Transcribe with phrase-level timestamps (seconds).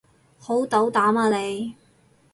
[0.39, 1.75] 好斗膽啊你